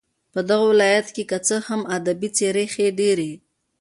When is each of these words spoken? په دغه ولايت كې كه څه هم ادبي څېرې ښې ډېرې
په 0.33 0.39
دغه 0.49 0.65
ولايت 0.71 1.07
كې 1.15 1.23
كه 1.29 1.37
څه 1.47 1.55
هم 1.67 1.81
ادبي 1.95 2.29
څېرې 2.37 2.65
ښې 2.73 2.87
ډېرې 2.99 3.31